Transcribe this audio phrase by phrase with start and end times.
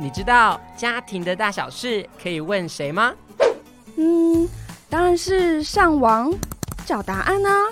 [0.00, 3.12] 你知道家庭的大小事可以问谁吗？
[3.98, 4.48] 嗯，
[4.88, 6.32] 当然是上网
[6.86, 7.68] 找答案啊。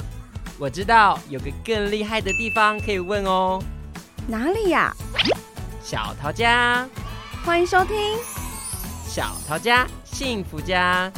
[0.59, 3.59] 我知道有个更厉害的地方可以问哦。
[4.27, 4.95] 哪里呀？
[5.83, 6.87] 小桃家，
[7.47, 7.97] 欢迎收听
[9.07, 11.11] 小桃家幸福家。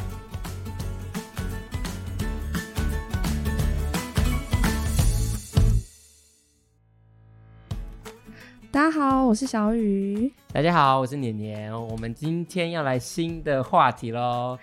[8.80, 10.32] 大家好，我是小雨。
[10.54, 11.70] 大家好，我是年年。
[11.70, 14.58] 我们今天要来新的话题喽。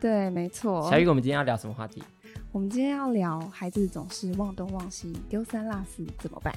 [0.00, 0.88] 对，没错。
[0.90, 2.02] 小雨，我们今天要聊什么话题？
[2.50, 6.50] 我们今天要聊孩子总是忘东忘西、丢三落四怎么办？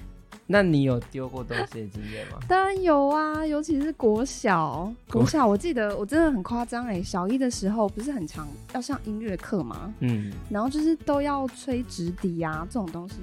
[0.48, 2.38] 那你有丢过东西的经验吗？
[2.48, 4.90] 当然有啊，尤其是国小。
[5.10, 9.94] 国小，我记得我真的很夸张哎，小一的时候不是很常要上音乐课吗？
[10.00, 10.32] 嗯。
[10.50, 13.16] 然后就是都要吹直笛啊，这种东西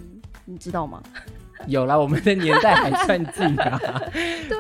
[0.45, 1.03] 你知道吗？
[1.67, 4.03] 有啦，我们的年代还算近啊， 啊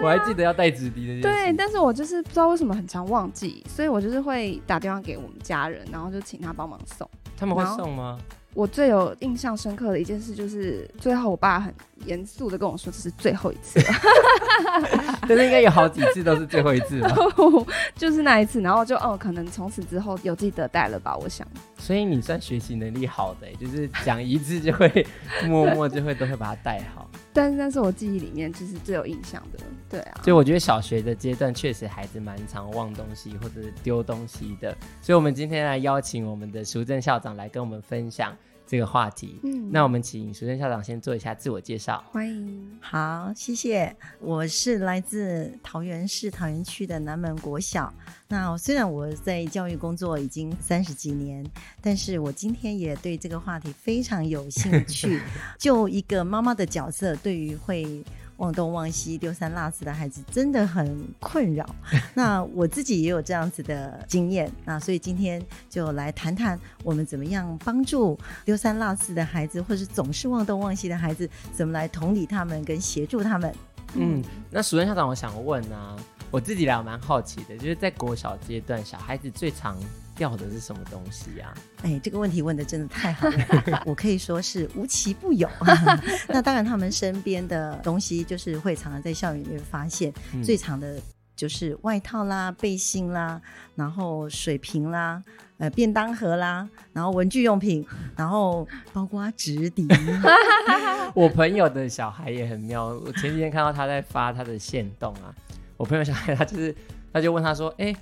[0.03, 1.23] 我还记得要带纸笛的。
[1.23, 7.09] 对，但是我就是不知道为什么很常忘记，所以我就是会打电话给我们家人，然后就请他帮忙送。
[7.37, 8.19] 他们会送吗？
[8.55, 11.73] 我最有印象深刻的一件事就是，最后我爸很
[12.07, 13.87] 严肃的跟我说，这是最后一次了。
[15.29, 17.15] 但是应该有好几次都是最后一次吧？
[17.95, 21.17] 就是那一次，然后就哦，可能从此之后有记得带了吧？
[21.17, 21.47] 我想。
[21.79, 25.07] 所以你算学习能力好的，就是讲一次就会
[25.47, 27.09] 默默就会都会把它带好。
[27.33, 30.21] 但是那是我记忆里面就是最有印象的，对啊。
[30.25, 38.37] 所以我觉得小学的阶段确实孩子蛮常忘东西或者是丢东西的，所以我们今天来邀请我们的淑珍校长来跟我们分享。
[38.69, 42.05] 这个话题，嗯，那我们请淑珍校长先做一下自我介绍。
[42.13, 43.97] 欢迎，好，谢谢。
[44.21, 47.91] 我是来自桃园市桃园区的南门国小。
[48.29, 51.43] 那虽然我在教育工作已经三十几年，
[51.81, 55.19] 但是我今天也对这个话题非常有兴趣。
[55.57, 58.05] 就一个妈妈的角色，对于会。
[58.39, 61.65] 忘东忘西、丢三落四的孩子真的很困扰。
[62.15, 65.41] 那我自己也有这样子的经验，那所以今天
[65.71, 73.55] 就来谈谈我们怎么样帮助丢三落四的孩子，或是总是忘东忘西的孩子，怎么来同理他们跟协助他们。
[73.95, 75.97] 嗯，那淑珍校长，我想问啊，
[76.31, 79.77] 我自己俩蛮好奇的，就是在国小阶段，小孩子最常
[80.19, 81.55] 掉的是什么东西呀？
[81.83, 85.49] 哎，这个问题问的真的太好了， 我可以说是无奇不有。
[86.29, 91.01] 那当然，他们身边的东西就是会常常在校园里面发现，嗯、最常的
[91.37, 93.41] 就是外套啦、背心啦，
[93.77, 95.23] 然后水瓶啦、
[95.59, 97.87] 呃便当盒啦，然后文具用品，
[98.17, 99.87] 然后包括纸笛。
[101.15, 105.33] 我朋友的小孩也很妙，我前几天看到他在发他的线动啊，
[105.77, 106.75] 我朋友小孩他就是
[107.13, 107.95] 他就问他说，哎。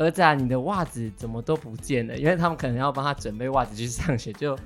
[0.00, 2.16] 儿子啊，你的袜子怎么都不见了？
[2.16, 4.58] 因为他们可能要帮他准备袜子去上学，就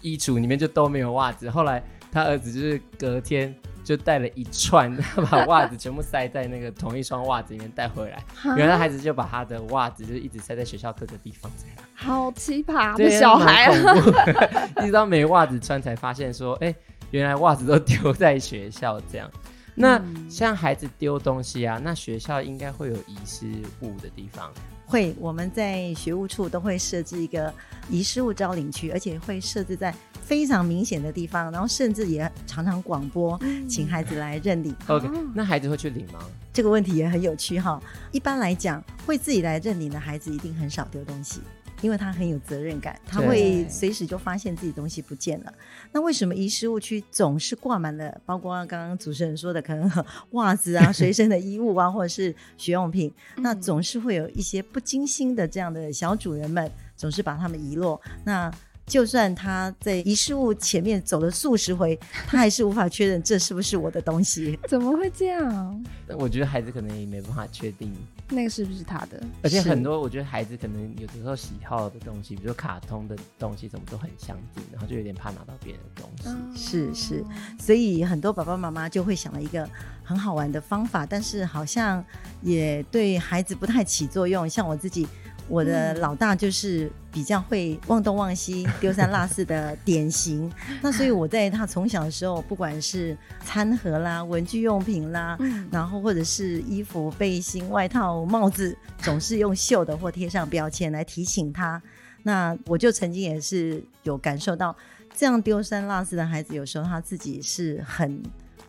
[0.00, 1.50] 衣橱里面就都没有袜子。
[1.50, 3.54] 后来他儿子就是隔天
[3.84, 8.24] 就带了一串，他 把袜子全部塞在那个同一双袜子里面带回来。
[8.56, 11.76] 原来孩子就把他的袜子就一直塞在学校各个地方这样。
[11.94, 14.68] 好奇葩的小孩啊！
[14.82, 16.76] 一直到没袜子穿才发现说，哎、欸，
[17.10, 19.30] 原来袜子都丢在学校这样。
[19.74, 23.46] 那像孩子丢东西啊，那学校应该会有遗失
[23.82, 24.50] 物的地方。
[24.88, 27.52] 会，我们在学务处都会设置一个
[27.90, 33.38] 遗失物招领区，而且会设置在非常明显的地方，然后甚至也常常广播，
[33.68, 34.74] 请孩子来认领。
[34.86, 36.20] OK，那孩子会去领吗？
[36.54, 37.80] 这个问题也很有趣哈。
[38.12, 41.42] 一般来讲，会自己来认领的孩子一定很少丢东西。
[41.80, 45.52] 因为他很有责任感，他会随时就发现自己东西不见了。
[45.92, 48.20] 那为什么遗失物区总是挂满了？
[48.26, 49.90] 包括刚刚主持人说的，可能
[50.32, 58.00] 袜子啊、随身的衣物啊，或者是学用品，那总是会有一些不经心的这样的小主人们，总是把它们遗落。
[58.24, 58.50] 那
[58.88, 64.58] 就算他在遗失物前面走了数十回， 他还是无法确认这是不是我的东西。
[64.66, 65.84] 怎么会这样？
[66.16, 67.94] 我觉得孩子可能也没办法确定
[68.30, 69.22] 那个是不是他的。
[69.42, 76.28] 而且很多，我觉得孩子可能有的时候喜好的东西，比如说卡通的东西，怎么都很相近，然后就有点怕拿到别人的东西。
[76.28, 77.24] 嗯、是是，
[77.60, 79.68] 所以很多爸爸妈妈就会想了一个
[80.02, 82.02] 很好玩的方法，但是好像
[82.40, 84.48] 也对孩子不太起作用。
[84.48, 85.06] 像我自己。
[85.48, 90.50] 我的老大就是比较会忘东忘西、 丢三落四的典型。
[90.82, 95.38] 那所以我在他从小的时候，不管是餐盒啦、文具用品啦，
[95.70, 101.80] 然后或者是衣服、背心、外套、帽子，总是用绣的或贴上标签来提醒他。
[102.24, 104.76] 那我就曾经也是有感受到，
[105.16, 108.22] 这样丢三落四的孩子，有时候他自己是很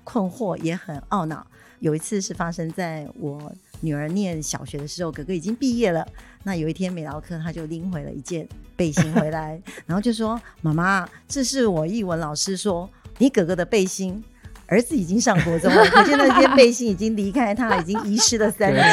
[0.06, 1.46] 困惑，也很懊恼。
[1.80, 6.08] 有一次是发生在我女儿念小学的时候，哥哥已经毕业了。
[6.44, 14.24] 那有一天美劳课，他就拎回了一件背心回来，然后就说：“妈妈，这是我译文老师说你哥哥的背心。”
[14.70, 18.86] 儿子已经上国中了，可见那件背心已经离开他，已经遗失了三年。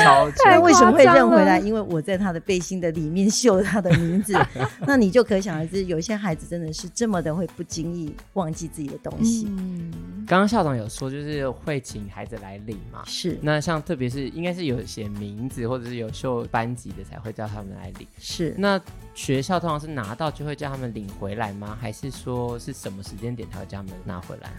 [0.47, 1.59] 那为什么会认回来？
[1.59, 4.35] 因为我在他的背心的里面绣他的名字。
[4.87, 9.47] 那你就可想而知，有些孩子真的是这么的会不经意忘记自己的东西。
[9.51, 9.93] 嗯，
[10.27, 13.03] 刚刚校长有说，就是会请孩子来领嘛。
[13.05, 13.39] 是。
[13.43, 18.09] 那像特别是应该是有写名字或者是有绣班级的才会叫他们来领。
[18.19, 18.55] 是。
[18.57, 18.81] 那
[19.15, 21.77] 学校通常是拿到就会叫他们领回来吗？
[21.79, 24.51] 还是说是什么时间点才会叫他们拿回来？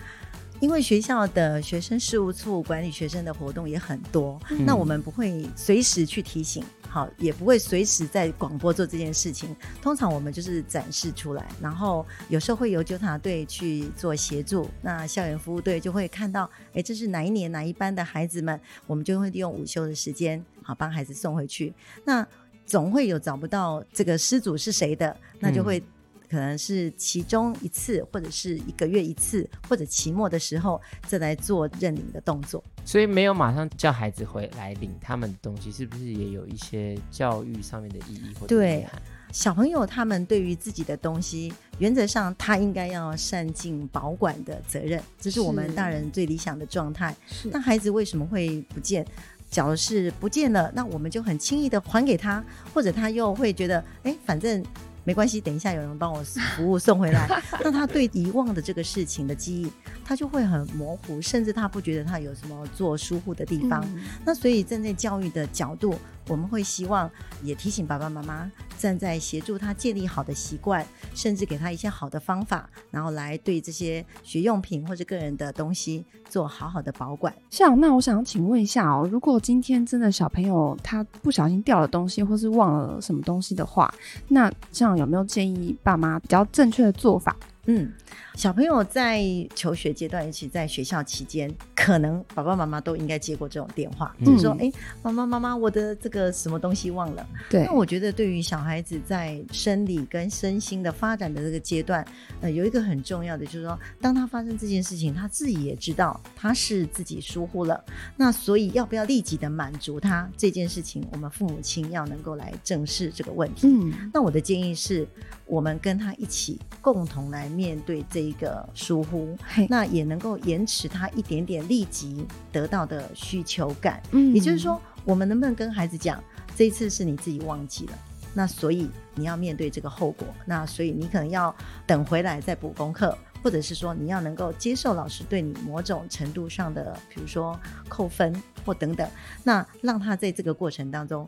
[0.60, 9.56] 因为学校的学生事务处管理学生的活动也很多，嗯、那我们不会随时去提醒，好，也不会随时在广播做这件事情。
[9.82, 21.72] 通常我们就是展示出来，然后有时候会由纠察队去做协助，那校园服务队就会看到，哎，这是哪一年哪一班的孩子们，我们就会利用午休的时间，好帮孩子送回去。
[22.04, 22.28] 那
[22.66, 25.82] 总会有找不到这个失主是谁的，那就会。
[26.30, 32.64] 可能是其中一次，或者是一个月一次，或者期末的时候再来做认领的动作。
[32.86, 38.56] 所以没有马上叫孩子回来领他们的东西，是不是也有一些教育上面的意义或者？
[38.56, 38.86] 对，
[39.32, 47.16] 小朋友他们对于自己的东西，原则上他应该要善尽保管的责任，这是我们大人最理想的状态。
[47.28, 47.50] 是。
[47.52, 49.06] 那孩子为什么会不见？
[49.50, 54.64] 假如是不见了，那我们就很轻易的还给他，或者他又会觉得，哎，反正。
[55.08, 56.22] 没关系，等一下有人帮我
[56.58, 57.30] 服务送回来。
[57.64, 59.72] 那他对遗忘的这个事情的记忆，
[60.04, 63.82] 他就会很模糊，甚至他不觉得他有什么做疏忽的地方。
[63.96, 65.96] 嗯、那所以站在教育的角度，
[66.28, 67.10] 我们会希望
[67.44, 70.86] 也提醒爸爸妈妈，站在协助他建立好的习惯，
[71.16, 77.34] 甚至给他一些好的方法，然后来对这些学用品或者个人的东西做好好的保管。
[77.50, 83.94] 像那我想请问一下哦，如果今天真的小朋友他不小心掉了东西，或是忘了什么东西的话，
[84.28, 87.36] 那像有没有建议爸妈比较正确的做法？
[87.70, 87.92] 嗯，
[88.36, 89.22] 小朋友在
[89.54, 94.72] 求学阶段，尤其在学校期间，可能爸爸妈妈都应该接过这种电话，嗯、就是说，哎，
[95.04, 97.28] 妈妈妈妈，我的这个什么东西忘了。
[97.50, 97.66] 对。
[97.66, 102.06] 那我觉得，对于小孩子在生理跟身心的发展的这个阶段，
[102.40, 107.84] 呃，有一个很重要的，就是说，当他发生这件事情，他自己也知道他是自己疏忽了，
[108.16, 113.68] 那所以要不要立即的满足他这件事情，我们父母亲要能够来正视这个问题。
[113.68, 114.10] 嗯。
[114.14, 115.06] 那我的建议是，
[115.46, 117.52] 我们跟他一起共同来。
[117.58, 119.36] 面对这一个疏忽，
[119.68, 124.00] 那也能够延迟他一点点立即得到的需求感。
[124.12, 126.24] 嗯，也就是说，我们能不能跟孩子讲，
[126.56, 127.94] 这一次是你自己忘记了，
[128.36, 131.54] 那所以你要面对这个后果，那所以你可能要
[131.88, 137.60] 等回来再补功课，或者是说你要能够接受老师对你某种程度上的，比如说
[137.90, 138.32] 扣分
[138.64, 139.10] 或等等，
[139.44, 141.28] 那让他在这个过程当中。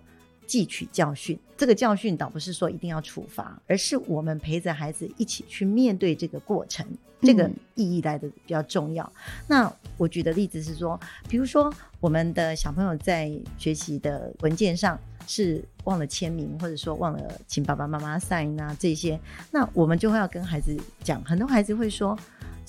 [0.50, 6.84] 汲取教训，这个教训倒不是说一定要处罚，而是我们陪着孩子一起去面对这个过程，
[7.22, 9.06] 这个意义来的比较重要。
[9.06, 11.00] 嗯、那我举的例子是说，
[11.30, 19.19] 比如说我们的小朋友在学习的文件上是忘了签名，或者说忘了请爸爸妈妈 sign 啊这些，
[19.52, 22.18] 那我们就会要跟孩子讲，很多孩子会说。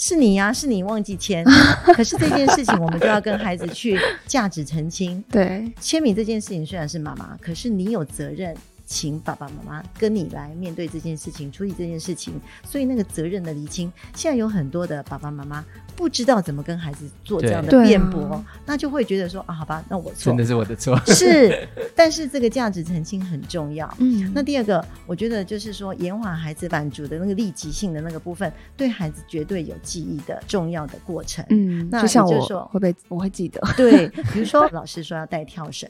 [0.00, 1.44] 是你呀、啊，是你忘记签。
[1.94, 5.22] 可是这件事情，我们就要跟孩子去价值澄清。
[5.30, 8.56] 对，签名这件事情虽然是妈妈，可是你有责任。
[8.90, 12.34] 请爸爸妈妈跟你来面对这件事情，处理这件事情，
[12.64, 15.64] 所以那个责任的厘清，现在有很多的爸爸妈妈
[15.94, 21.68] 不知道怎么跟孩子做这样的辩驳，啊、那就会觉得说啊，好吧，那我错，真的是我的错，是。
[21.94, 23.88] 但是这个价值澄清很重要。
[24.00, 31.44] 嗯，那第二个，我觉得就是说延缓孩子满足的那个立即性的那个部分，对孩子绝对有记忆的重要的过程。
[31.50, 33.60] 嗯，那就像我说会不会我会记得？
[33.76, 35.88] 对，比如说老师说要带跳绳。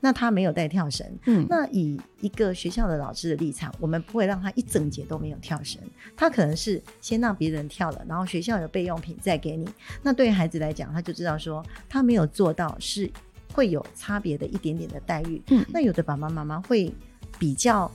[0.00, 5.80] 那他没有带跳绳，嗯，那以一个学校的老师的立场，我们不会让他一整节都没有跳绳，
[6.16, 9.68] 他可能是先让别人跳了，然后学校有备用品再给你。
[10.02, 13.10] 那对于孩子来讲，他就知道说他没有做到是
[13.52, 15.40] 会有差别的一点点的待遇。
[15.48, 16.92] 嗯，那有的爸爸妈妈会
[17.38, 17.90] 比较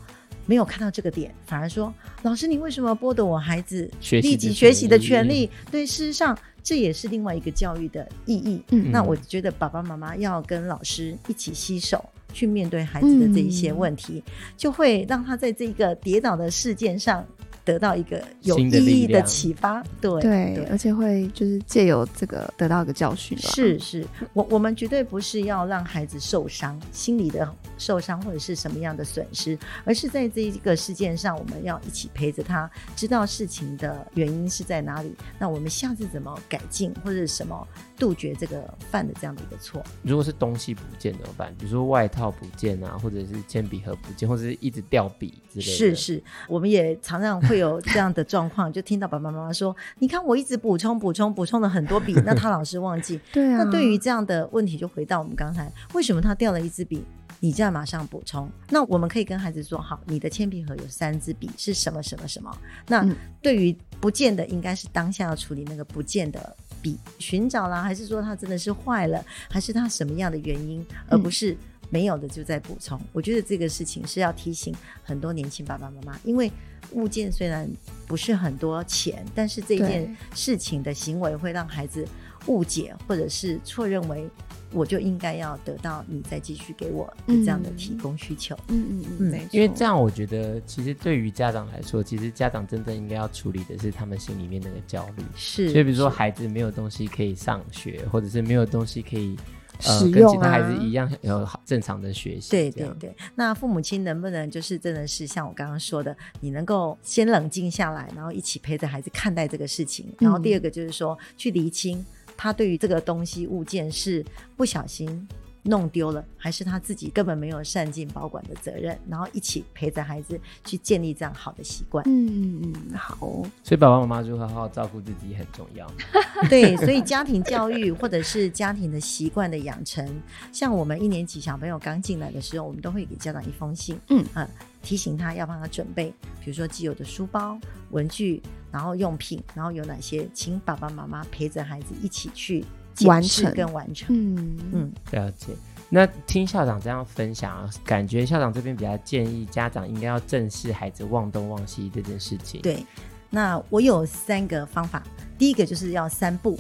[0.45, 3.89] 没有看到这个点，反而说老师，你为什么剥夺我孩子
[4.21, 5.49] 立即学习的权利？
[5.69, 6.37] 对，事实上。
[6.63, 8.61] 这也是另外一个教育的意义。
[8.69, 12.03] 嗯，那我觉得爸爸妈妈要跟老师一起携手
[12.33, 17.25] 去面对孩子的这一些问题，嗯、就会让他在这个跌倒的事件上
[17.63, 19.83] 得到一个有意义的启发。
[19.99, 23.37] 对对，对，而且会就是借由这个得到一个教训。
[23.37, 27.47] 是是，我我们绝对不是要让孩子受伤，心理的
[27.81, 35.15] 受伤或者是什么样的损失，而是在这一个事件上，我们要一起陪着他，知道事情的原因是在哪里。
[35.39, 39.83] 那我们下次怎么改进，或者什么杜绝这个犯的这样的一个错？
[40.03, 41.51] 如果是东西不见怎么办？
[41.57, 45.71] 比如说外套不见啊，或者是铅笔盒不见，或者是一直掉笔之类的。
[45.71, 53.19] 是是，我们也常常会有这样的状况， 就听到爸爸妈妈说：“你看我一直补充补充补充了很多笔，那他老是忘记。
[53.33, 53.63] ”对啊。
[53.63, 57.03] 那对于这样的问题，就回到我们刚才，为什么他掉了一支笔？
[57.43, 62.55] 你这样马上补充，那我们可以跟孩子说：好，你的铅笔盒有三支笔，是什么什么什么？
[62.87, 63.03] 那
[63.41, 71.57] 对于不见的，应该是当下要处理那个不见的笔，寻找啦，还是说它真的是坏了，还是它什么样的原因，而不是
[71.89, 73.01] 没有的就在补充。
[73.11, 74.71] 我觉得这个事情是要提醒
[75.03, 76.51] 很多年轻爸爸妈妈，因为
[76.91, 77.67] 物件虽然
[78.05, 82.07] 不是很多钱，但是这件事情的行为会让孩子
[82.45, 84.29] 误解或者是错认为。
[84.73, 88.55] 我就应该要得到你再继续给我的这样的提供需求。
[88.67, 95.23] 嗯嗯嗯，嗯，因为这样我觉得，其实对于家长来说，其实家长真正应该要处理的是他们心里面那个焦虑。
[95.35, 99.37] 是，所以比如说孩子没有东西可以上学，或者是没有东西可以
[99.79, 102.51] 使用、啊呃、跟其他孩子一样有正常的学习。
[102.51, 110.05] 对对对，那父母亲能不能就是真的是像我刚刚说的，你能够先冷静下来，然后一起陪着孩子看待这个事情。
[110.19, 112.05] 然后第二个就是说，嗯、去厘清。
[112.41, 114.25] 他对于这个东西物件是
[114.57, 115.27] 不小心
[115.61, 118.97] 弄丢了，还是他自己根本没有善尽保管的责任？
[119.07, 122.03] 然后一起陪着孩子去建立这样好的习惯。
[122.07, 123.27] 嗯嗯嗯，好。
[123.63, 125.85] 所以爸爸妈妈如何好好照顾自己很重要。
[126.49, 130.03] 对，所以家庭教育或者是家庭的习惯的养成，
[130.51, 134.49] 像我们一年级小朋友刚进来的时候，我们都会给家长一封信，嗯啊、呃，
[134.81, 137.59] 提醒他要帮他准备，比如说既有的书包、
[137.91, 138.41] 文具。
[138.73, 142.63] 然后用品，然后有哪些，请爸爸妈妈陪着孩子一起去
[143.03, 144.07] 完成跟完成。
[144.09, 145.47] 嗯嗯，了解。
[145.89, 152.61] 那听校长这样分享，感觉校长这边比较建议家长应该要正视孩子忘东忘西这件事情。
[152.61, 152.85] 对，
[153.29, 155.03] 那我有三个方法，
[155.37, 156.57] 第一个就是要三不。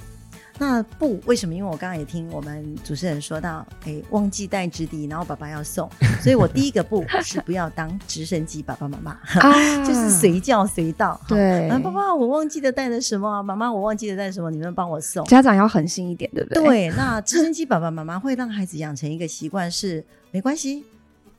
[0.61, 1.55] 那不为什么？
[1.55, 5.89] 因为我刚刚也听我们主持人说到，哎，忘记带纸笛，然后爸爸要送，
[6.21, 11.19] 所以我第一个不是不要当直升机爸爸妈妈，啊、就是随叫随到。
[11.27, 13.41] 对，爸爸，我忘记了带了什么？
[13.41, 14.51] 妈妈，我忘记了带什么？
[14.51, 15.25] 你们帮我送。
[15.25, 16.63] 家长要狠心一点，对不对？
[16.63, 20.85] 对，那直升机爸爸妈妈会让孩子养成一个习惯是，没关系，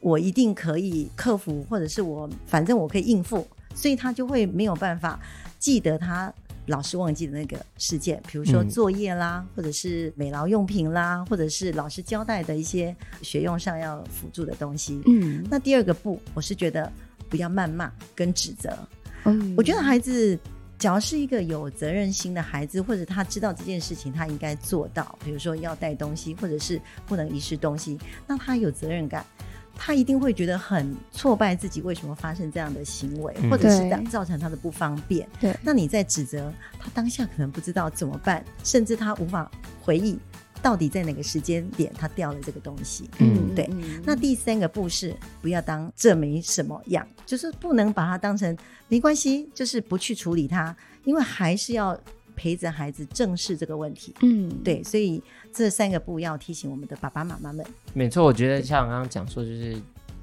[0.01, 5.21] 我一定可以克服，或者是我反正我可以应付，所以他就会没有办法
[5.61, 6.35] 记得他。
[6.67, 15.03] 老师忘记的那个事件，比如说作业啦，嗯、或者是美劳用品啦，或者是老师交代的一些学用上要辅助的东西。
[15.07, 16.91] 嗯，那第二个不，我是觉得
[17.29, 18.77] 不要谩骂跟指责。
[19.25, 20.39] 嗯，我觉得孩子
[20.79, 29.25] 只要是一个有责任心的孩子，或者他知道这件事情他应该做到，比如说要带东西，或者是不能遗失东西，那他有责任感。
[29.77, 35.29] 他一定会觉得很挫败，自己为什么发生这样的行为，嗯、或者是造成他的不方便。
[35.41, 39.51] 对，那你在指责他当下可能不知道怎么办，甚至他无法
[39.83, 40.19] 回忆
[40.63, 43.11] 到底在哪个时间点他掉了这个东西。
[43.19, 43.69] 嗯，对。
[43.73, 48.57] 嗯、那第三个步是不要当这没什么样，就是不能把它当成
[48.89, 51.99] 没关系，就是不去处理它，因为还是要。
[52.35, 55.23] 陪着孩子正视这个问题，嗯，对，所以
[55.53, 57.65] 这三个步要提醒我们的爸爸妈妈们。
[57.95, 59.77] 没错，我觉得像我刚刚讲说，就是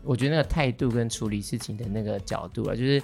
[0.04, 3.02] 我觉得那个态度跟处理事情的那个角度啊，就是。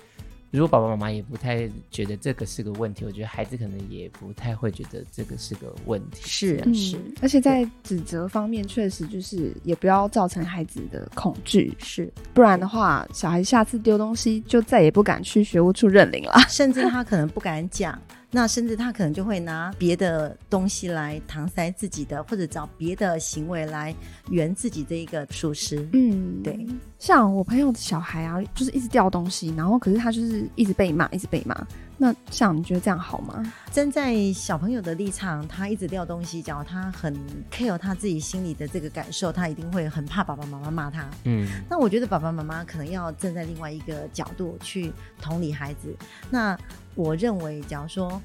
[0.51, 6.21] 如果爸爸妈妈也不太觉得这个是个问题，我觉得孩子可能也不太会觉得这个是个问题。
[6.23, 17.99] 是啊是，而且在指责方面，确实就是也不要造成孩子的恐惧，是，不然的话，小孩下次丢东西就再也不敢去学务处认领了，甚至他可能不敢讲，
[18.35, 23.95] 那甚至他可能就会拿别的东西来搪塞自己的，或者找别的行为来
[24.29, 25.87] 圆自己这一个疏失。
[25.93, 26.67] 嗯，对。
[26.99, 31.55] 像我朋友的小孩啊，就是一直掉东西，然后可是他就是一直被骂，一直被骂。
[31.97, 33.53] 那像你觉得这样好吗？
[33.71, 37.15] 站在小朋友的立场，他一直掉东西，假如他很
[37.49, 41.09] care 他自己心里的这个感受，他一定会很怕爸爸妈妈骂他。
[41.23, 45.95] 嗯，那我觉得爸爸妈妈可能要站在另外一个角度去同理孩子。
[46.29, 46.57] 那
[46.95, 48.21] 我认为，假如说。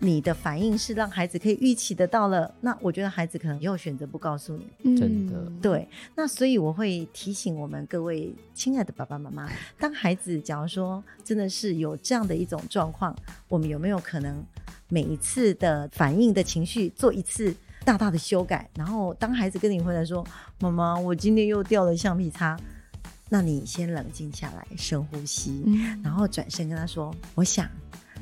[0.00, 5.88] 你的反应是让孩子可以预期得到了，那我觉得孩子可能以后选择不告诉你，真的对。
[6.14, 13.12] 那所以我会提醒我们各位亲爱的爸爸妈妈， 当孩子假如说真的是有这样的一种状况，
[13.48, 14.40] 我们有没有可能
[14.88, 17.52] 每一次的反应的情绪做一次
[17.84, 18.70] 大大的修改？
[18.76, 20.24] 然后当孩子跟你回来说
[20.62, 22.56] ：“妈妈，我今天又掉了橡皮擦。”
[23.28, 25.64] 那你先冷静下来，深呼吸，
[26.04, 27.68] 然后转身跟他说：“我想。”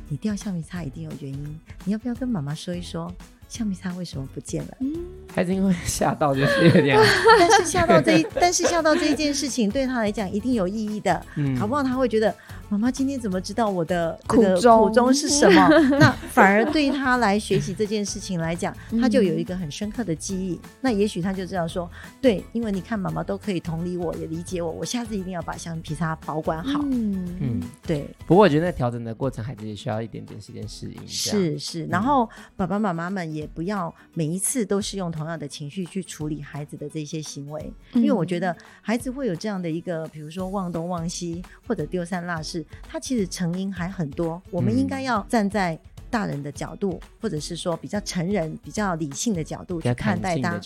[0.09, 3.13] 你掉橡皮擦一定有原因，你要不要跟妈妈说一说
[3.49, 4.77] 橡皮擦为什么不见了？
[4.81, 4.93] 嗯，
[5.35, 6.99] 孩子因为吓到就是有点，
[7.39, 11.83] 但是吓到这一， 但是吓到这一件事情对他来讲一定有意义的，嗯，好不好？
[11.83, 12.35] 他会觉得。
[12.69, 15.69] 妈妈今天怎么知道我的苦衷苦衷是什么？
[16.01, 20.55] 那反而对他来学习这件事情来讲，他就有一个很深刻的记忆。
[20.55, 21.89] 嗯、那也许他就这样说：
[22.21, 26.81] 对，因为你看妈妈都可以同理我，也理解我，我下次一定要把橡皮擦保管好。
[26.91, 28.09] 嗯嗯，对。
[28.27, 31.07] 不过我觉得调整的过程，孩子也需要一点点时间适应。
[31.07, 42.56] 是是，然后爸爸妈妈们也不要每一次都是用同样的情绪去处理孩子的这些行为，因为我觉得孩子会有这样的一个，比如说忘东忘西或者丢三落四。
[42.89, 45.79] 他其实成因还很多，我们应该要站在
[46.11, 50.59] 大人的角度，嗯、或者是说比较成人、比较理性的角度去看待他。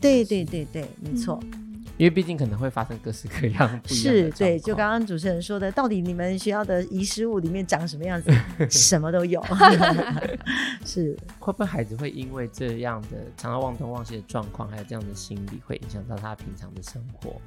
[0.00, 1.40] 对对对对，没错。
[1.96, 4.14] 因为毕竟可能会发生各式各样不一样。
[4.14, 8.30] 是，对，就刚刚主持人说的，到底你们学校的遗失物里面长什么样子？
[8.70, 9.44] 什么都有。
[10.86, 17.40] 是， 会不会孩子会因为这样的常常忘东忘西的状况，还有这样的心理，会影响到他平常的生活？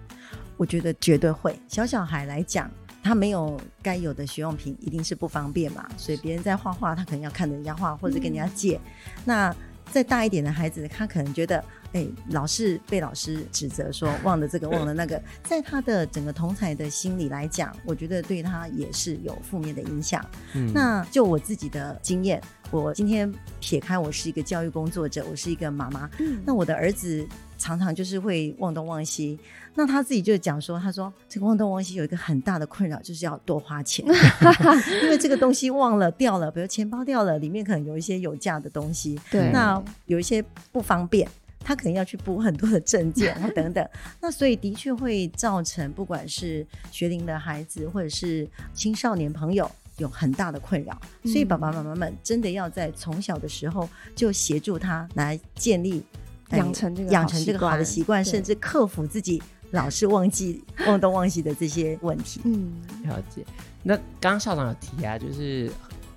[0.57, 1.57] 我觉得绝对会。
[1.69, 2.69] 小小孩来讲。
[3.03, 5.87] 他没有该有的学用品，一定是不方便嘛。
[5.97, 8.75] 所以别人在画画，他可能要看着人家画，或者跟人家借。
[8.77, 8.81] 嗯、
[9.25, 9.55] 那
[9.91, 20.25] 再大一点的孩子，他可能觉得，哎，老是被老师指责说忘了这个，忘了那个， 在他的整个同才的心理来讲，我觉得对他也是有负面的影响。
[20.53, 27.27] 嗯、那就我自己的经验，我今天撇开我是一个教育工作者，我是一个妈妈，嗯、那我的儿子。
[27.57, 29.39] 常常就是会忘东忘西，
[29.75, 34.03] 那他自己就讲说，他说这个忘东忘西有一个很大的困扰，就是要多花钱，
[35.03, 41.29] 因为这个东西忘了掉了，比如钱包掉了，里面可能有一些有价的东西，对，那有一些不方便，
[41.71, 56.03] 他可能要去补很多的证件啊等等， 那所以的确会造成不管是学龄的孩子或者是青少年朋友有很大的困扰，所以爸爸妈妈们真的要在从小的时候就协助他来建立。
[56.51, 62.41] 养成这个养成这个好的习惯，甚至克服自己老是忘记、忘东忘西的这些问题。
[62.43, 62.73] 嗯，
[63.05, 63.45] 了解。
[63.83, 65.71] 那刚刚校长有提啊，就是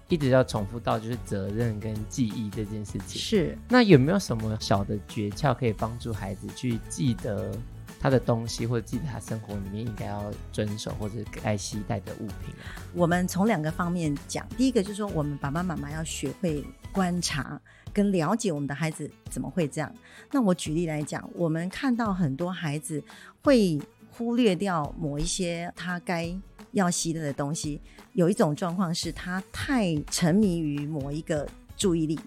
[0.08, 3.20] 一直要重复到就是责任跟记忆这件事情。
[3.20, 3.58] 是。
[3.68, 7.56] 那有没有什么小的诀窍可以帮助孩子去记得
[8.00, 12.82] 他的东西，或者记得他生活里面应该要遵守或者该携带的物品啊？
[12.92, 17.61] 我们从两个方面讲，第一个就是说，我们爸爸妈妈要学会观察。
[17.92, 19.94] 跟了解我们的孩子怎么会这样？
[20.32, 23.00] 那我举例来讲，我们看到很多孩子
[23.44, 26.37] 会忽略掉某一些他该
[26.74, 27.80] 要携带的东西。
[28.12, 32.20] 有一种状况是他太沉迷于某一个注意力，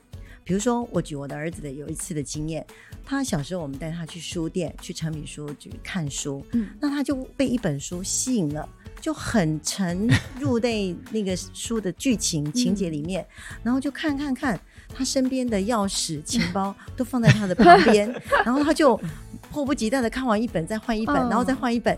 [0.44, 2.66] 比如说我举我的儿子的有一次的经验，
[3.06, 8.68] 他小时候我们带他去书店去诚品书局看书，嗯，那他就被一本书吸引了。
[9.00, 10.10] 就很沉
[10.42, 10.70] 入在
[11.12, 13.26] 那个书的剧情情节里面，
[13.64, 18.12] 然后就看看看他身边的钥匙、钱包 都放在他的旁边，
[18.44, 19.00] 然后他就
[19.52, 21.98] 迫不及待的看完一本再换一本，然后再换一本，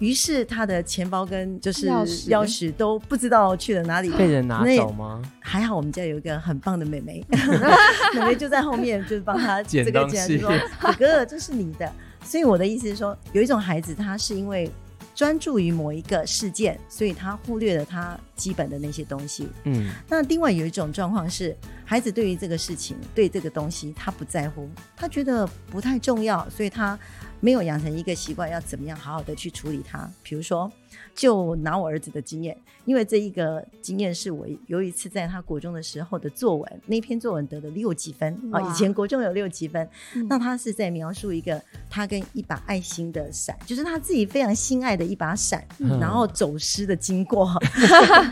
[0.00, 5.22] 于是他的钱包跟就是钥匙都不知道去了哪里， 被人拿走吗？
[5.38, 7.24] 还好我们家有一个很棒的妹妹，
[8.14, 11.90] 妹妹就在后面就是帮他 这个捡，说哥哥这是你的。
[12.24, 14.68] 所以我的意思是说，有一种孩子他是因为。
[15.12, 19.46] 专注于某一个事件，所以他忽略了他基本的那些东西。
[19.64, 26.98] 嗯，那另外有一种状况是，孩子对于这个事情、对这个东西，他不在乎，他觉得不太重要，所以他
[27.40, 30.10] 没有养成一个习惯，要怎么样好好的去处理它。
[30.22, 30.70] 比如说。
[31.12, 38.60] 就拿我儿子的经验，因为这一个经验是我有一次在他国中的时候的作文，那篇作文得了六几分啊。
[38.70, 47.50] 以前国中有六几分，嗯、那他是在描述一个他跟一把爱心的伞，就是他自己非常心爱的一把伞，嗯、然后走失的经过。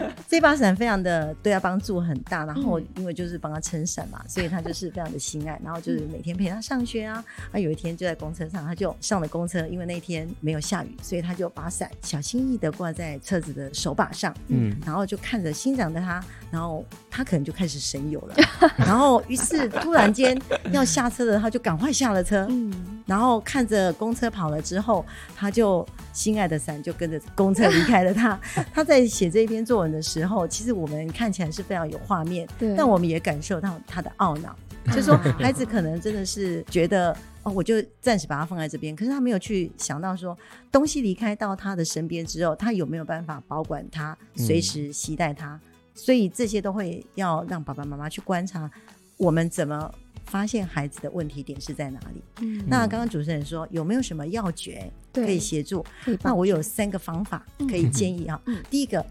[0.01, 7.23] 嗯、 这把伞非常的对他帮助很大，然后因为就是帮他撑伞嘛，所以他就是非常的心爱，然后就是每天陪他上学啊。
[7.53, 12.73] 啊，有一天就在公车上，他就上了公车，因为那天没有下雨，所以他就把伞小心翼翼的。
[12.79, 18.35] 挂在车子的手把上，嗯，然后就看着欣赏着他，然后他可能就开始神游了，
[18.79, 20.41] 然后于是突然间
[20.73, 22.73] 要下车了，他就赶快下了车，嗯，
[23.07, 25.05] 然后看着公车跑了之后，
[25.37, 28.39] 他就心爱的伞就跟着公车离开了他。
[28.73, 37.17] 他在写这一篇作文的时候，其实我们看起来是非常有画面，对，但我们也感受到他的懊恼，就是说 孩子可能真的是觉得。
[37.45, 40.37] 哦我就暂时把它放在这边，可是他没有去想到说，
[40.71, 45.55] 东西离开到他的身边之后，他有没有办法保管它，随时携带它？
[45.55, 45.61] 嗯、
[45.95, 48.71] 所以这些都会要让爸爸妈妈去观察，
[49.17, 49.91] 我们怎么
[50.27, 52.23] 发现孩子的问题点是在哪里？
[52.41, 55.83] 嗯，那刚刚主持人说有没有什么要诀可以协助？
[56.23, 58.39] 那我有三个方法可以建议啊。
[58.45, 59.03] 嗯、第一个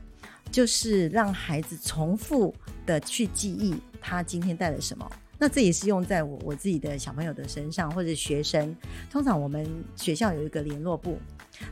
[0.51, 2.53] 就是让孩子重复
[2.85, 5.09] 的去记忆他今天带了什么。
[5.39, 8.75] 那这也是用在我我自己的小朋友的身上，或者学生。
[9.09, 11.19] 通常我们学校有一个联络部，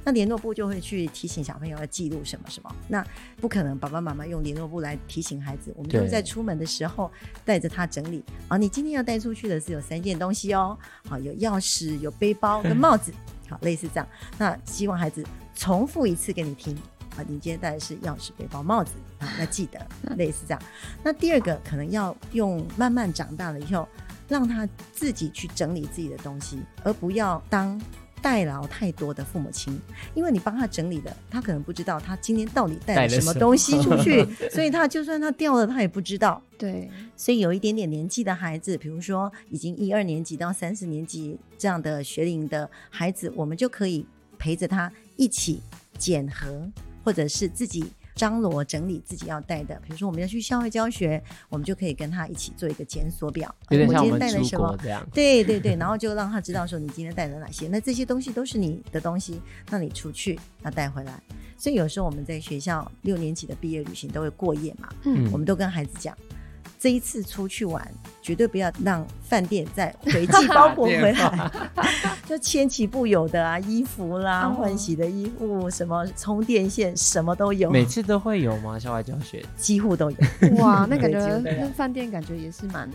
[0.04, 2.76] 那联络部就会去提醒小朋友要记录什么什么。
[2.88, 3.06] 那
[3.38, 7.12] 不可能爸爸妈妈用联络部来提醒孩子，我们就在出门的时候
[7.44, 8.24] 带着他整理。
[8.48, 13.12] 啊，你今天要带出去的是有三件东西哦，好，有钥匙、有背包跟帽子，
[13.50, 14.08] 好，类似这样。
[14.38, 15.24] 那希望孩子
[15.56, 16.78] 重复一次给你听。
[17.18, 19.80] 啊，你今天带的是钥匙、背包、帽子啊，那记得
[20.18, 20.62] 类似这样。
[21.04, 23.88] 那第二个可能要用慢慢长大了以后，
[24.28, 27.80] 让他自己去整理自己的东西，而不要当
[28.22, 29.80] 代劳太多的父母亲。
[30.16, 36.42] 因为你帮他整理的，他可能不知道他今天到底带了什么东西出去， 所以他就算他掉了，他也不知道。
[36.58, 44.06] 对，所以有一点点年纪的孩子，比如说已经一二年级到三四年级这样的学龄的孩子，我们就可以
[44.40, 45.62] 陪着他一起
[46.00, 46.68] 检核。
[47.06, 53.54] 或者是自己张罗整理自己要带的，比如说我们要去校外教学，我们就可以跟他一起做一个检索表。
[53.70, 55.08] 有点像我们出国这样。
[55.14, 59.40] 对对对，然后就让他知道说你今天带了哪些，那这些东西都是你的东西，
[59.70, 61.22] 那你出去要带回来。
[61.58, 66.18] 所以有时候我们在学校六年级的毕业旅行都会过夜嘛，嗯，我们都跟孩子讲。
[66.86, 67.84] 这一次出去玩，
[68.22, 71.52] 绝对不要让饭店再回 寄包裹回来，
[72.30, 77.72] 就千奇不有的啊，衣服啦，换洗的衣服，什么充电线，什么都有。
[77.72, 78.78] 每次都会有吗？
[78.78, 80.18] 校外教学几乎都有。
[80.58, 82.88] 哇，那感觉那饭店感觉也是蛮。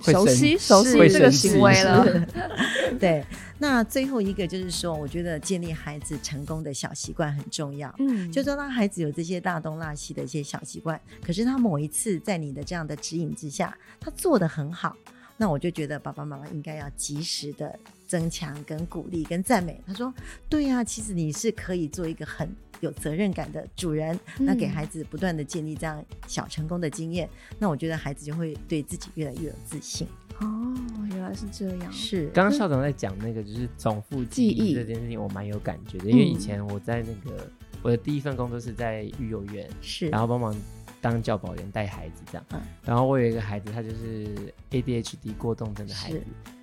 [0.00, 2.26] 熟悉熟悉这个行为了，
[2.98, 3.24] 对。
[3.62, 7.94] 那最后一个就是说，我觉得建立孩子成功的小习惯很重要。
[7.98, 14.96] 嗯，就说让孩子有这些大东大西的一些小习惯，可是他某一次在你的这样的指引之下，他做的很好，
[15.36, 19.78] 那我就觉得爸爸妈妈应该要及时的增强、跟鼓励、跟赞美。
[19.86, 20.10] 他说
[20.48, 30.06] ：“对呀，其实你是可以做一个很。”有责任感的主人，那给孩子不断的建立这样小成功的经验，嗯，那我觉得孩子就会对自己越来越有自信。
[30.40, 30.74] 哦，
[31.10, 31.92] 原来是这样。
[31.92, 37.50] 是，刚刚校长在讲那个就是重复记忆这件事情，我蛮有感觉的，因为以前我在那个
[37.82, 40.56] 我的第一份工作是在育幼院，是，然后帮忙
[41.00, 46.22] 当教保员带孩子这样，嗯，然后我有一个孩子，他就是 ADHD 过动症的孩子。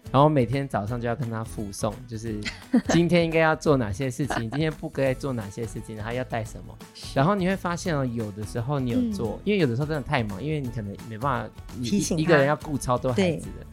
[0.09, 2.39] 然后每天早上就要跟他复诵，就是
[2.89, 6.77] 今天应该要做哪些事情，今天不该做哪些事情，然后要带什么。
[7.13, 13.65] 然后你会发现哦，有的时候你有做，嗯、因为有的时候真的太忙，因为你可能没办法，你一个人要顾超多孩子的。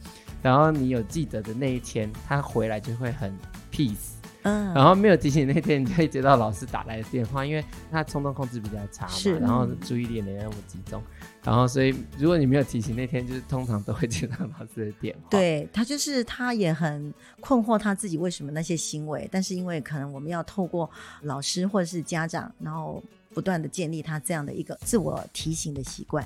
[0.42, 3.32] 然后你有记得的那一天，他回来就会很
[3.72, 4.14] peace。
[4.44, 11.02] 嗯，然后没有提醒那天，你就会接到老师打来的电话，因为他冲动控制比较差嘛，是，然后注意力也没那么集中，
[11.42, 15.28] 然后所以如果你没有提醒那天，就是通常都会接到老师的电话。
[15.30, 20.88] 对，他就是他也很困惑他自己为什么那些行为，但是因为可能我们要透过
[21.22, 23.02] 老师或者是家长，然后
[23.32, 26.22] 不断的建立他这样的一个自我提醒的习惯。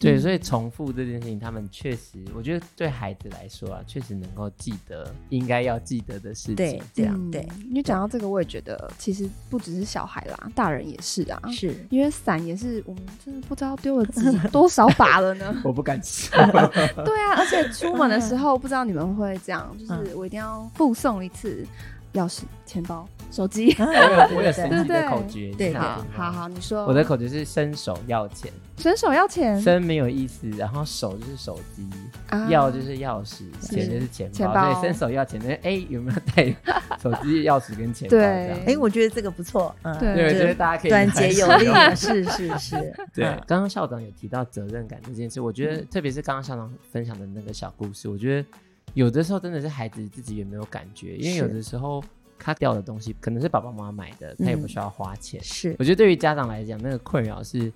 [0.00, 6.56] 对，所以重复这件事情，他们确实，我觉得对孩子来说啊，确实能够记得应该要记得的事情。
[6.56, 7.46] 对，这样对。
[7.70, 11.38] 你讲到这个，我也觉得其实不只是小孩啦，大人也是啊。
[11.52, 15.54] 是因为伞也是我们真的不知道丢了几多少把了呢？
[15.62, 16.30] 我不敢吃。
[17.04, 21.66] 对啊，而且出门的时候，不知道你们会这样，就是我一定要附送一次。
[22.14, 26.84] 钥匙、钱包、手机，我有我有神奇的口诀，对，好好好，你说。
[26.86, 31.88] 我的口诀是伸手要钱，伸手要钱，伸没有意思，然后手就是手机，
[32.48, 36.44] 要就是钥匙，钱就是钱包，对，伸手要钱，那哎有没有带
[37.00, 38.10] 手机、钥匙跟钱包？
[38.10, 38.20] 对，
[38.66, 43.24] 哎，我觉得这个不错，嗯，对，我觉得大家可以简洁 有力，是是是， 对。
[43.46, 48.48] 刚刚校长有提到责任感这件事，我觉得特别是刚刚校长分享的那个小故事，我觉得。
[48.94, 52.02] 有的时候真的是孩子自己也没有感觉，因为有的时候
[52.42, 55.38] 他掉的东西可能是爸爸妈妈买的，他也不需要花钱。
[55.44, 57.70] 是，我觉得对于家长来讲，那个困扰是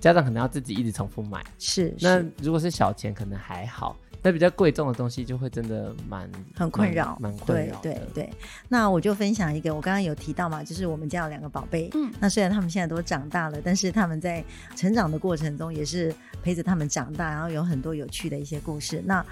[0.00, 1.44] 家长可能要自己一直重复买。
[1.58, 7.78] 是，那如果是小钱可能还好，那比较贵重的东西就会真的蛮很困扰，蛮困扰。
[7.80, 8.30] 对对对，
[8.68, 19.02] 那我就分享一个，我刚刚有提到嘛，就是我们家有两个宝贝，嗯，那虽然他们现在都长大了，但是他们在成长的过程中也是陪着他们长大，然后有很多有趣的一些故事。
[19.04, 19.24] 那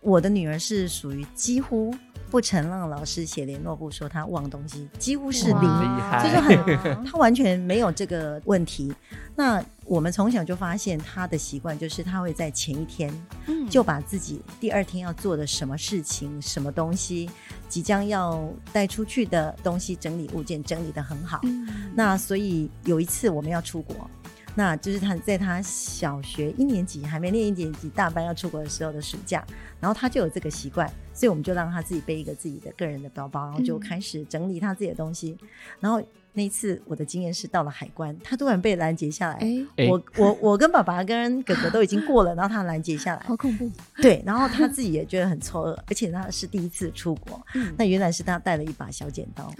[0.00, 1.94] 我的女儿是属于几乎
[2.30, 5.60] 不曾让老师写联络簿说他忘东西，几乎是零，
[6.22, 8.94] 就是很， 他完全没有这个问题。
[9.34, 13.12] 那我们从小就发现他的习惯，就是他会在前一天
[13.68, 17.28] 就把自己第二天要做的什么事情、什么东西、
[17.68, 21.40] 即将要带出去的东西、整理物件整理的很好。
[21.94, 24.08] 那所以有一次我们要出国。
[24.54, 29.44] 那就是他在他小学一年级还没念一年级大班要出国的时候的暑假，
[29.80, 35.38] 然后他就有这个习惯，所以我们就让他自己背一个自己的个人的包包，然后就开始整理他自己的东西。
[35.78, 39.34] 然后那一次我的经验是到了海关，他突然被拦截下来。
[39.76, 43.68] 哎，我我我跟爸爸跟哥哥都已经过了，然后他拦截下来，好恐怖。
[43.96, 49.52] 对，然后他自己也觉得很错愕，而且他是第一次出国， 嗯、那原来是他带了一把小剪刀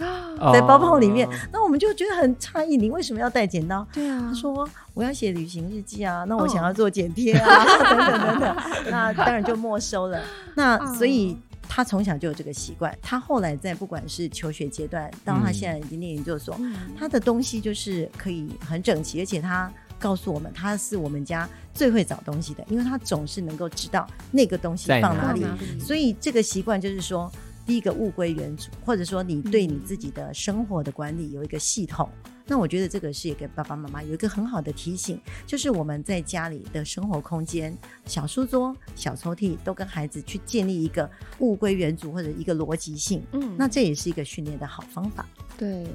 [0.53, 3.85] 在包包里面，哦、那我们就觉得很诧异，你为什么要带剪刀？
[3.91, 8.55] 对啊，他说我要写旅行日记啊，那我想要做剪贴啊，哦、等等等等，
[8.89, 10.21] 那当然就没收了。
[10.55, 11.37] 那 所以。
[11.73, 27.31] 他从小就有这个习惯，他后来在不管是求学阶段，到他现在已经念研究所，嗯、他的东西就是可以很整齐，而且他告诉我们，他是我们家最会找东西的，因为他总是能够知道那个东西放哪里，哪里，所以这个习惯就是说，
[27.65, 32.09] 第一个物归原主，或者说你对你自己的生活的管理有一个系统。
[32.47, 43.23] 那我觉得这个是也给爸爸妈妈有一个很好的提醒，就是我们在家里的生活空间，小书桌、小抽屉，都跟孩子去建立一个物归原主或者一个逻辑性。
[43.31, 45.25] 嗯，那这也是一个训练的好方法。
[45.57, 45.87] 对，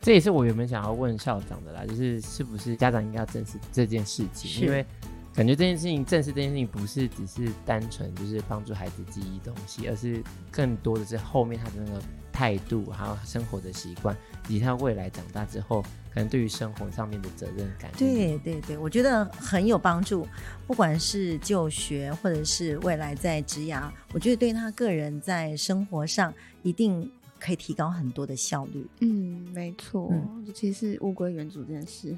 [0.00, 4.62] 这也是我原本想要问校长的啦，就是是不是家长应该要正视这件事情？
[4.62, 4.84] 因为
[5.34, 12.02] 感觉这件事情正视这件事情不是只是单纯就是帮助孩子记忆东西，而是更多的是后面他的那个。
[12.32, 14.16] 态度，还有生活的习惯，
[14.48, 15.82] 以及他未来长大之后，
[16.14, 17.90] 可能对于生活上面的责任感。
[17.98, 20.26] 对对对，我觉得很有帮助。
[20.66, 27.10] 不管是就学，或者是未来在职涯，我觉得对他个人在生活上一定
[27.40, 28.86] 可以提高很多的效率。
[29.00, 32.14] 嗯，没错，嗯、尤其是物归原主这件事。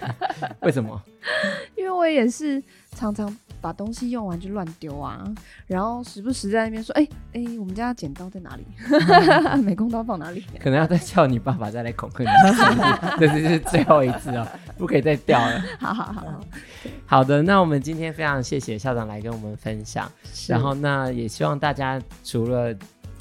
[0.62, 1.02] 为什么？
[1.76, 3.34] 因为我也是常常。
[3.62, 5.22] 把东西用完就乱丢啊，
[5.66, 8.64] 然后时不时在那边说：“哎、欸、哎、欸，我们家剪刀在哪里？
[9.62, 15.62] 美工刀放哪里？”可能要再叫你爸爸再来恐吓你，这是最后一次哦，不可以再掉了。
[15.78, 16.40] 好好好，
[17.04, 20.10] 好的，那我们今天非常谢谢校长来跟我们分享，
[20.48, 22.74] 然后那也希望大家除了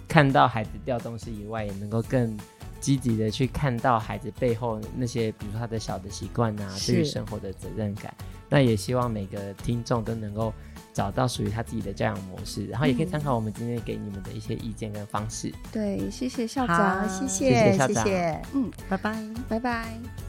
[0.10, 2.36] 看到孩子掉东西以外，也能够更
[2.82, 8.14] 积极的去看到孩子背后那些，比如说他的小的习惯啊，是对于生活的责任感。
[8.50, 10.52] 那也希望每个听众都能够
[10.92, 15.54] 找到属于他自己的教养模式，然后也可以参考我们今天给你们的一些意见跟方式。
[15.72, 20.29] 对，谢谢校长，谢谢，谢谢校长，谢谢，嗯，拜拜，拜拜。